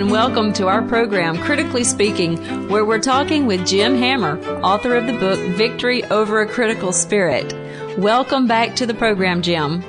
[0.00, 2.38] and welcome to our program, Critically Speaking,
[2.70, 7.52] where we're talking with Jim Hammer, author of the book Victory Over a Critical Spirit.
[7.98, 9.82] Welcome back to the program, Jim.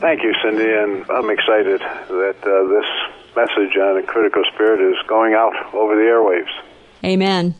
[0.00, 4.96] Thank you, Cindy, and I'm excited that uh, this message on a critical spirit is
[5.06, 7.04] going out over the airwaves.
[7.04, 7.54] Amen.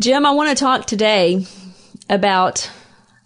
[0.00, 1.46] Jim, I want to talk today
[2.08, 2.68] about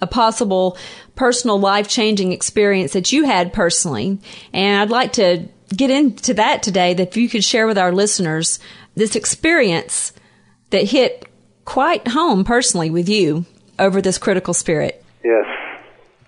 [0.02, 0.77] a possible
[1.15, 4.19] personal life changing experience that you had personally.
[4.52, 7.92] And I'd like to get into that today, that if you could share with our
[7.92, 8.59] listeners
[8.95, 10.12] this experience
[10.70, 11.27] that hit
[11.64, 13.45] quite home personally with you
[13.78, 15.05] over this critical spirit.
[15.24, 15.46] Yes.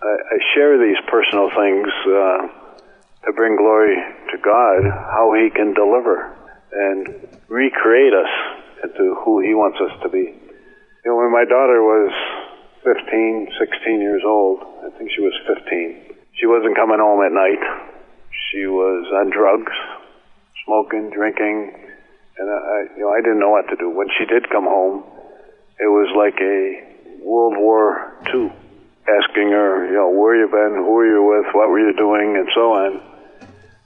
[0.02, 2.48] I, I share these personal things uh,
[3.26, 3.96] to bring glory
[4.30, 6.34] to God, how He can deliver
[6.72, 7.08] and
[7.48, 8.30] recreate us
[8.82, 10.34] into who He wants us to be.
[11.04, 12.12] You know, when my daughter was
[12.84, 17.62] 15, 16 years old, I think she was 15, she wasn't coming home at night
[19.16, 19.72] on drugs,
[20.64, 21.72] smoking, drinking,
[22.38, 23.88] and I, you know, I didn't know what to do.
[23.88, 25.04] When she did come home,
[25.80, 28.52] it was like a World War II,
[29.08, 32.36] asking her, you know, where you been, who were you with, what were you doing,
[32.36, 33.00] and so on.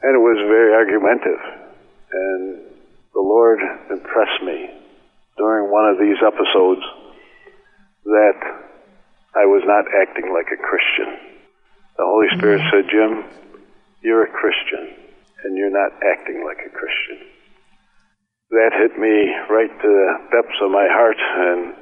[0.02, 1.42] And it was very argumentative.
[2.10, 2.58] And
[3.14, 4.70] the Lord impressed me
[5.36, 6.82] during one of these episodes
[8.04, 8.38] that
[9.36, 11.38] I was not acting like a Christian.
[11.96, 12.74] The Holy Spirit mm-hmm.
[12.74, 13.24] said, Jim,
[14.02, 15.09] you're a Christian
[15.44, 17.26] and you're not acting like a Christian.
[18.50, 21.74] That hit me right to the depths of my heart, and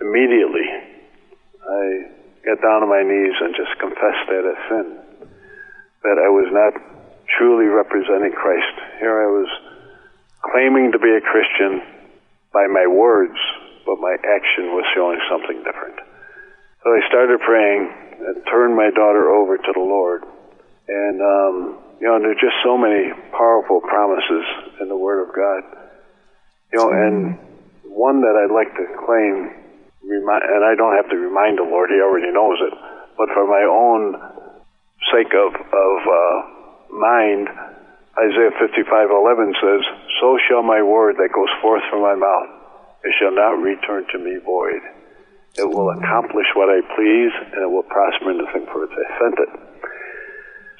[0.00, 1.82] immediately I
[2.48, 4.88] got down on my knees and just confessed that as sin.
[6.02, 6.72] That I was not
[7.36, 8.72] truly representing Christ.
[9.00, 9.50] Here I was
[10.40, 11.82] claiming to be a Christian
[12.52, 13.36] by my words,
[13.84, 16.00] but my action was showing something different.
[16.82, 17.92] So I started praying
[18.24, 20.24] and turned my daughter over to the Lord
[20.88, 24.46] and, um, you know, there's just so many powerful promises
[24.80, 25.62] in the Word of God.
[26.72, 27.38] You know, and
[27.90, 29.50] one that I'd like to claim,
[30.06, 32.74] and I don't have to remind the Lord, He already knows it,
[33.18, 34.14] but for my own
[35.10, 36.36] sake of, of uh,
[36.94, 37.50] mind,
[38.14, 39.82] Isaiah 55:11 says,
[40.20, 42.50] "So shall my word that goes forth from my mouth;
[43.02, 44.82] it shall not return to me void.
[45.56, 48.94] It will accomplish what I please, and it will prosper in the thing for which
[48.94, 49.50] I sent it."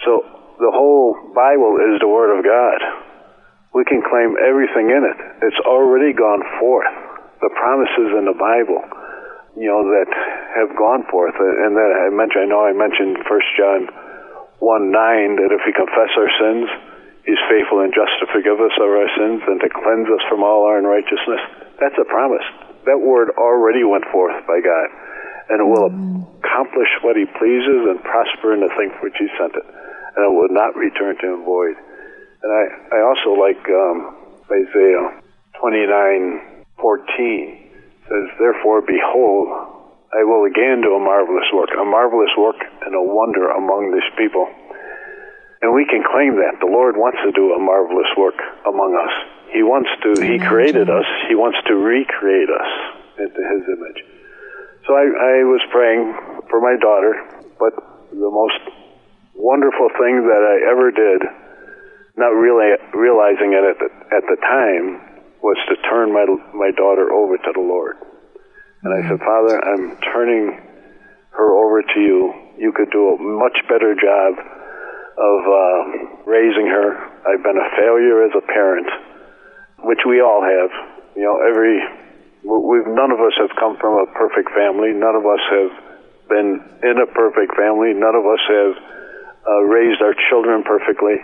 [0.05, 2.81] So the whole Bible is the Word of God.
[3.71, 5.19] We can claim everything in it.
[5.47, 6.91] It's already gone forth.
[7.39, 8.83] The promises in the Bible,
[9.55, 10.11] you know, that
[10.59, 11.39] have gone forth.
[11.39, 13.87] And that I mentioned, I know I mentioned First John
[14.59, 16.67] 1 9, that if we confess our sins,
[17.23, 20.43] He's faithful and just to forgive us of our sins and to cleanse us from
[20.43, 21.79] all our unrighteousness.
[21.79, 22.43] That's a promise.
[22.89, 24.89] That word already went forth by God,
[25.53, 25.93] and it will
[26.41, 29.69] accomplish what He pleases and prosper in the thing for which He sent it
[30.17, 31.77] and it will not return to him void.
[32.43, 32.65] And I,
[32.97, 34.15] I also like um,
[34.47, 35.21] Isaiah
[35.61, 37.71] 29, 14
[38.07, 39.49] says, Therefore, behold,
[40.15, 44.07] I will again do a marvelous work, a marvelous work and a wonder among this
[44.17, 44.49] people.
[45.61, 46.63] And we can claim that.
[46.63, 49.15] The Lord wants to do a marvelous work among us.
[49.51, 52.71] He wants to, He created us, He wants to recreate us
[53.19, 54.01] into His image.
[54.87, 56.15] So I, I was praying
[56.49, 57.13] for my daughter,
[57.59, 57.75] but
[58.09, 58.57] the most
[59.39, 61.23] wonderful thing that I ever did,
[62.19, 67.15] not really realizing it at the, at the time, was to turn my my daughter
[67.15, 67.95] over to the Lord.
[68.83, 70.51] And I said, Father, I'm turning
[71.31, 72.35] her over to you.
[72.59, 74.35] You could do a much better job
[75.19, 75.79] of uh,
[76.27, 76.99] raising her.
[77.27, 78.87] I've been a failure as a parent,
[79.87, 80.71] which we all have.
[81.15, 81.79] You know, every
[82.43, 84.91] we've none of us have come from a perfect family.
[84.91, 85.73] None of us have
[86.31, 87.95] been in a perfect family.
[87.95, 88.73] None of us have
[89.47, 91.21] uh, raised our children perfectly.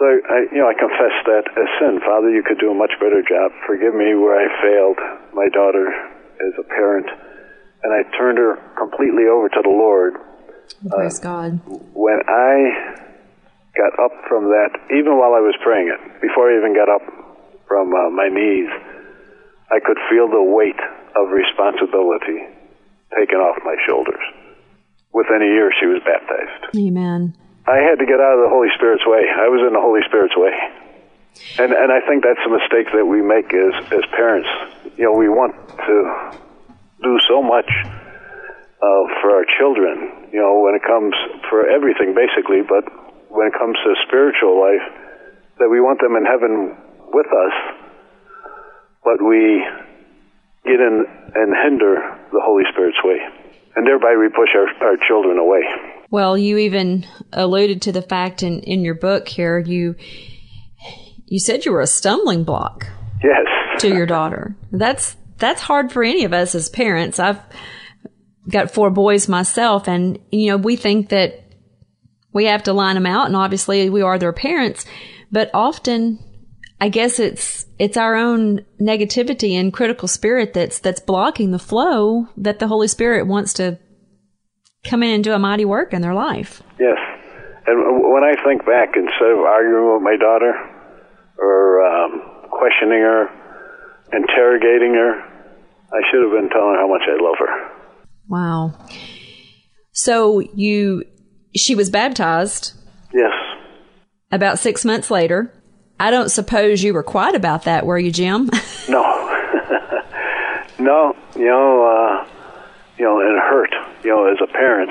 [0.00, 2.00] So I, you know, I confess that as sin.
[2.00, 3.52] Father, you could do a much better job.
[3.68, 4.98] Forgive me where I failed
[5.36, 5.92] my daughter
[6.40, 7.04] as a parent,
[7.84, 10.16] and I turned her completely over to the Lord.
[10.88, 11.60] Praise uh, God.
[11.92, 13.04] When I
[13.76, 17.04] got up from that, even while I was praying it, before I even got up
[17.68, 18.72] from uh, my knees,
[19.68, 20.80] I could feel the weight
[21.12, 22.48] of responsibility
[23.12, 24.24] taken off my shoulders
[25.12, 26.76] within a year she was baptized.
[26.76, 27.34] Amen.
[27.66, 29.22] I had to get out of the Holy Spirit's way.
[29.26, 30.54] I was in the Holy Spirit's way.
[31.62, 34.48] And and I think that's a mistake that we make as as parents.
[34.98, 35.96] You know, we want to
[37.02, 37.70] do so much
[38.82, 40.26] uh, for our children.
[40.34, 41.14] You know, when it comes
[41.48, 42.82] for everything basically, but
[43.30, 44.82] when it comes to spiritual life,
[45.62, 46.74] that we want them in heaven
[47.14, 47.56] with us,
[49.06, 49.62] but we
[50.66, 53.39] get in and hinder the Holy Spirit's way
[53.80, 55.62] and thereby we push our, our children away.
[56.10, 59.96] Well, you even alluded to the fact in, in your book here, you
[61.26, 62.86] you said you were a stumbling block
[63.24, 63.46] Yes.
[63.80, 64.54] to your daughter.
[64.70, 67.18] That's that's hard for any of us as parents.
[67.18, 67.40] I've
[68.50, 71.40] got four boys myself, and you know we think that
[72.34, 74.84] we have to line them out, and obviously we are their parents,
[75.32, 76.18] but often.
[76.80, 82.26] I guess it's it's our own negativity and critical spirit that's that's blocking the flow
[82.38, 83.78] that the Holy Spirit wants to
[84.84, 86.62] come in and do a mighty work in their life.
[86.78, 86.96] Yes.
[87.66, 87.78] And
[88.10, 90.54] when I think back, instead of arguing with my daughter
[91.38, 93.28] or um, questioning her,
[94.12, 95.20] interrogating her,
[95.92, 97.70] I should have been telling her how much I love her.
[98.28, 98.86] Wow.
[99.92, 101.04] So you,
[101.54, 102.72] she was baptized
[103.12, 103.32] Yes.
[104.32, 105.52] about six months later.
[106.00, 108.48] I don't suppose you were quiet about that, were you, Jim?
[108.88, 109.02] No.
[110.80, 111.14] no.
[111.36, 112.26] You know, uh,
[112.98, 113.70] you know, it hurt.
[114.02, 114.90] You know, as a parent,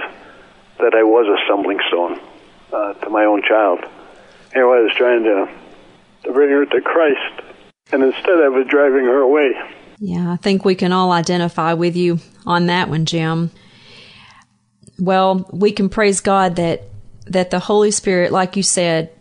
[0.78, 2.20] that I was a stumbling stone
[2.72, 3.80] uh, to my own child.
[4.54, 5.50] Here I was trying to,
[6.24, 7.42] to bring her to Christ,
[7.92, 9.52] and instead I was driving her away.
[9.98, 13.52] yeah, I think we can all identify with you on that one, Jim.
[14.98, 16.84] Well, we can praise God that
[17.26, 19.12] that the Holy Spirit, like you said,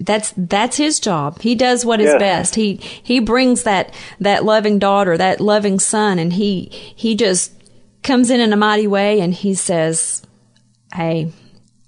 [0.00, 1.40] that's that's his job.
[1.40, 2.18] He does what is Yes.
[2.20, 2.54] best.
[2.54, 7.52] He he brings that that loving daughter, that loving son, and he he just
[8.02, 10.22] comes in in a mighty way, and he says,
[10.94, 11.32] "Hey,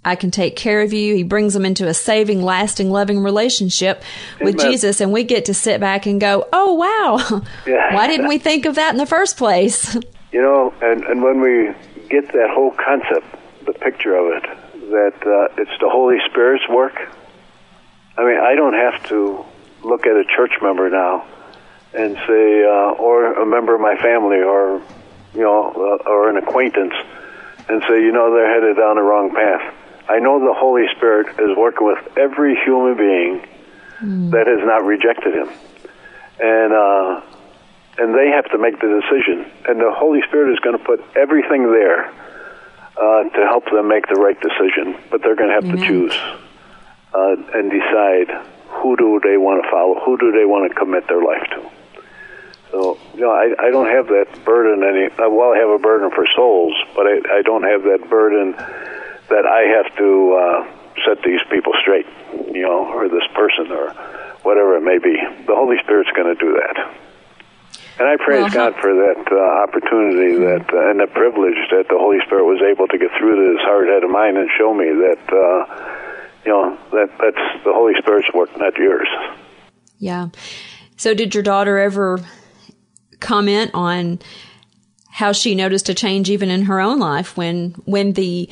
[0.05, 4.03] I can take care of you." He brings them into a saving, lasting, loving relationship
[4.41, 7.95] with Jesus, and we get to sit back and go, "Oh wow, Yeah.
[7.95, 9.97] why didn't we think of that in the first place?"
[10.33, 11.73] You know, and, and when we
[12.09, 13.27] get that whole concept,
[13.67, 14.43] the picture of it,
[14.91, 16.95] that uh, it's the Holy Spirit's work.
[18.21, 19.47] I mean, I don't have to
[19.83, 21.25] look at a church member now
[21.95, 24.83] and say, uh, or a member of my family, or
[25.33, 25.73] you know,
[26.05, 26.93] uh, or an acquaintance,
[27.71, 29.75] and say, you know, they're headed down the wrong path.
[30.07, 35.35] I know the Holy Spirit is working with every human being that has not rejected
[35.35, 35.49] Him,
[36.41, 36.73] and.
[36.73, 37.23] Uh,
[37.99, 39.45] and they have to make the decision.
[39.69, 44.07] And the Holy Spirit is going to put everything there uh, to help them make
[44.07, 44.97] the right decision.
[45.11, 45.77] But they're going to have Amen.
[45.77, 46.19] to choose
[47.15, 48.29] uh, and decide
[48.69, 51.71] who do they want to follow, who do they want to commit their life to.
[52.71, 55.07] So, you know, I, I don't have that burden any.
[55.11, 58.53] uh, Well, I have a burden for souls, but I, I don't have that burden
[58.53, 60.59] that I have to uh,
[61.05, 62.07] set these people straight,
[62.55, 63.91] you know, or this person or
[64.47, 65.19] whatever it may be.
[65.47, 66.95] The Holy Spirit's going to do that.
[67.99, 69.37] And I praise Well, God for that uh,
[69.67, 73.35] opportunity that uh, and the privilege that the Holy Spirit was able to get through
[73.37, 76.00] to this hard head of mine and show me that uh,
[76.45, 79.09] you know that that's the Holy Spirit's work, not yours.
[79.99, 80.29] Yeah.
[80.97, 82.21] So did your daughter ever
[83.21, 84.19] comment on
[85.11, 88.49] how she noticed a change even in her own life when when the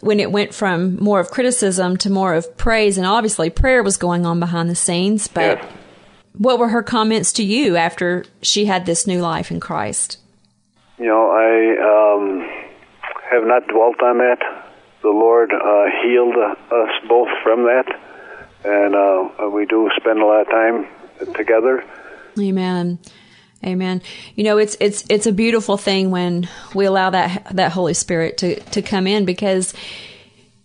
[0.00, 3.96] when it went from more of criticism to more of praise and obviously prayer was
[3.96, 5.68] going on behind the scenes but Yeah.
[6.36, 10.18] what were her comments to you after she had this new life in Christ?
[10.98, 12.48] You know, I um,
[13.30, 14.38] have not dwelt on that.
[15.02, 17.86] The Lord uh, healed uh, us both from that,
[18.64, 20.86] and uh, we do spend a lot of time
[21.34, 21.84] together.
[22.38, 22.98] Amen.
[23.64, 24.02] Amen.
[24.34, 28.38] You know, it's it's it's a beautiful thing when we allow that that Holy Spirit
[28.38, 29.74] to to come in because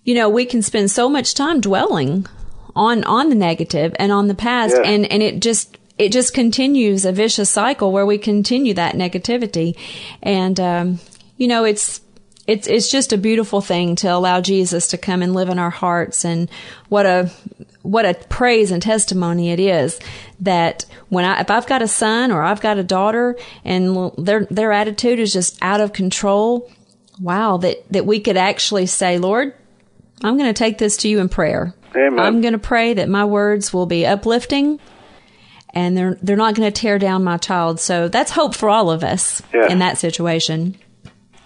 [0.04, 2.26] you know, we can spend so much time dwelling
[2.76, 4.90] on on the negative and on the past Yeah.
[4.90, 9.76] and and it just it just continues a vicious cycle where we continue that negativity
[10.24, 11.00] and um
[11.38, 12.02] you know, it's
[12.48, 15.70] it's it's just a beautiful thing to allow Jesus to come and live in our
[15.70, 16.50] hearts and
[16.90, 17.30] what a
[17.84, 20.00] what a praise and testimony it is
[20.40, 24.46] that when I if I've got a son or I've got a daughter and their
[24.46, 26.70] their attitude is just out of control
[27.22, 29.54] wow that that we could actually say Lord
[30.24, 32.20] I'm going to take this to you in prayer Amen.
[32.20, 34.80] I'm going to pray that my words will be uplifting
[35.74, 38.90] and they're they're not going to tear down my child so that's hope for all
[38.90, 39.72] of us Yeah.
[39.72, 40.76] in that situation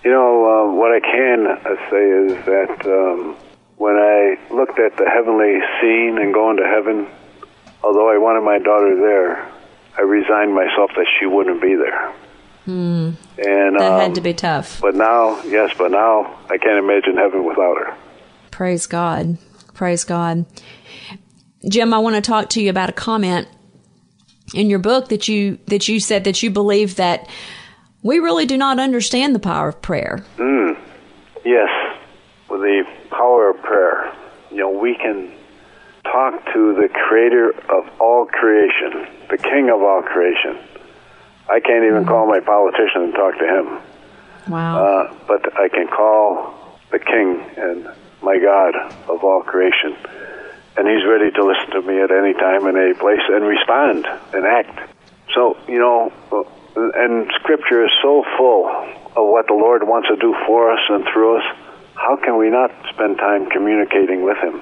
[0.04, 0.31] You know,
[0.74, 1.58] what I can
[1.90, 3.36] say is that um,
[3.78, 7.08] when I looked at the heavenly scene and going to heaven,
[7.84, 9.52] although I wanted my daughter there,
[9.98, 12.14] I resigned myself that she wouldn't be there.
[13.38, 17.18] And that um, had to be tough But now, yes, but now I can't imagine
[17.18, 17.98] heaven without her.
[18.52, 19.38] Praise God.
[19.74, 20.46] Praise God.
[21.68, 23.48] Jim, I want to talk to you about a comment
[24.54, 27.28] in your book that you that you said that you believe that
[28.04, 30.24] we really do not understand the power of prayer.
[31.44, 31.70] Yes,
[32.50, 34.14] with the power of prayer,
[34.52, 35.32] you know, we can
[36.04, 40.58] talk to the creator of all creation, the king of all creation.
[41.50, 43.82] I can't even call my politician and talk to him.
[44.52, 44.84] Wow.
[44.84, 47.90] Uh, but I can call the King and
[48.22, 48.76] my God
[49.10, 49.96] of all creation
[50.78, 54.06] and He's ready to listen to me at any time and any place and respond
[54.34, 54.94] and act.
[55.34, 56.12] So, you know,
[56.76, 58.68] and Scripture is so full
[59.16, 61.58] of what the Lord wants to do for us and through us.
[61.96, 64.62] How can we not spend time communicating with Him?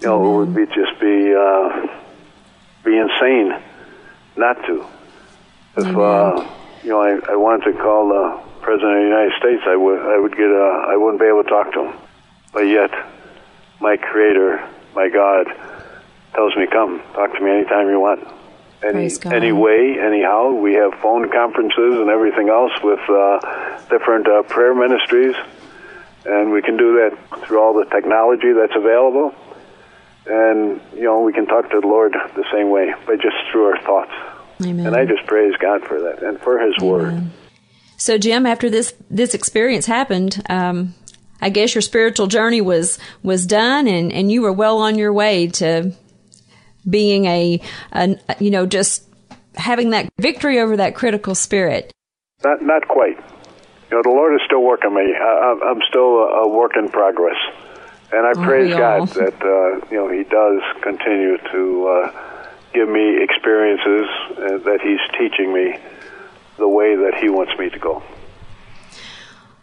[0.00, 1.86] You know, it would be just be uh,
[2.84, 3.54] be insane
[4.36, 4.84] not to.
[5.76, 6.44] If uh,
[6.82, 10.00] you know, I, I wanted to call the President of the United States, I would
[10.00, 11.96] I would get a I wouldn't be able to talk to him.
[12.52, 12.90] But yet,
[13.80, 15.46] my Creator, my God,
[16.34, 18.26] tells me, "Come, talk to me anytime you want."
[18.84, 20.50] Any any way, anyhow.
[20.50, 25.36] We have phone conferences and everything else with uh, different uh, prayer ministries,
[26.24, 29.34] and we can do that through all the technology that's available.
[30.26, 33.66] And you know, we can talk to the Lord the same way, but just through
[33.66, 34.12] our thoughts.
[34.64, 34.86] Amen.
[34.86, 36.90] And I just praise God for that and for His Amen.
[36.90, 37.30] Word.
[37.96, 40.94] So, Jim, after this this experience happened, um,
[41.40, 45.12] I guess your spiritual journey was was done, and and you were well on your
[45.12, 45.92] way to
[46.88, 47.60] being a,
[47.92, 49.04] a you know just
[49.54, 51.92] having that victory over that critical spirit.
[52.44, 53.16] Not not quite.
[53.90, 55.14] You know, the Lord is still working me.
[55.14, 57.36] I, I'm still a, work in progress,
[58.10, 62.88] and I Oh, praise God that uh, you know He does continue to uh, give
[62.88, 65.78] me experiences uh, that He's teaching me
[66.56, 68.02] the way that He wants me to go.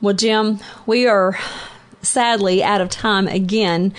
[0.02, 1.38] Well, Jim, we are
[2.02, 3.94] sadly out of time again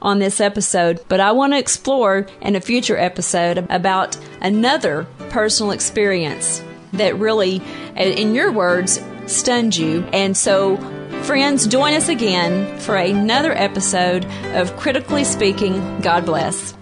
[0.00, 5.72] on this episode, but I want to explore in a future episode about another personal
[5.72, 6.62] experience
[6.92, 7.60] that really,
[7.96, 10.04] uh, in your words, stunned you.
[10.12, 10.76] And so,
[11.22, 14.24] friends, join us again for another episode
[14.54, 16.00] of Critically Speaking.
[16.00, 16.74] God bless.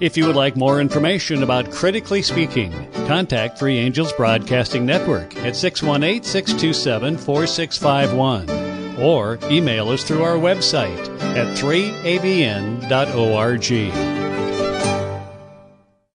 [0.00, 2.72] If you would like more information about Critically Speaking,
[3.06, 11.06] contact Three Angels Broadcasting Network at 618 627 4651 or email us through our website
[11.36, 14.19] at 3abn.org.